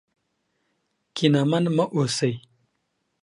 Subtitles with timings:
[1.15, 2.33] کینمن مه اوسئ.